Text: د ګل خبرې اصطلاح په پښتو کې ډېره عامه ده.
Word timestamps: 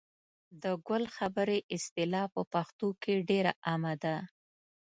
د 0.63 0.63
ګل 0.87 1.03
خبرې 1.17 1.59
اصطلاح 1.75 2.25
په 2.35 2.41
پښتو 2.53 2.87
کې 3.01 3.13
ډېره 3.29 3.51
عامه 3.67 3.93
ده. 4.03 4.15